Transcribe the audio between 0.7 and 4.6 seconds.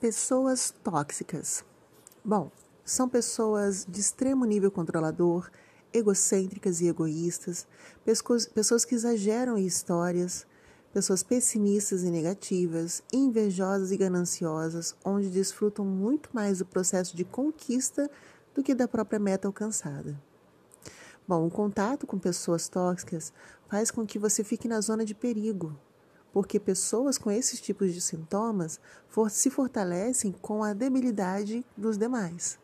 tóxicas. Bom, são pessoas de extremo